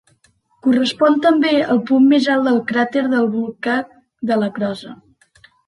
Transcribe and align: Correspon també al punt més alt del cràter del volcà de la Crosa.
Correspon 0.67 1.17
també 1.25 1.51
al 1.73 1.81
punt 1.91 2.09
més 2.15 2.31
alt 2.37 2.49
del 2.51 2.59
cràter 2.73 3.05
del 3.13 3.31
volcà 3.37 3.79
de 4.33 4.43
la 4.43 4.51
Crosa. 4.59 4.99